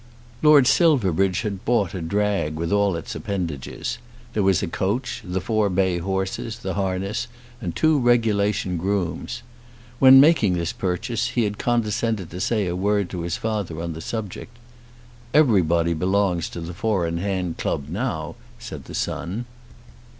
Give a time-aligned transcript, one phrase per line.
[0.41, 3.99] Lord Silverbridge had bought a drag with all its appendages.
[4.33, 7.27] There was a coach, the four bay horses, the harness,
[7.61, 9.43] and the two regulation grooms.
[9.99, 13.93] When making this purchase he had condescended to say a word to his father on
[13.93, 14.57] the subject.
[15.35, 19.45] "Everybody belongs to the four in hand club now," said the son.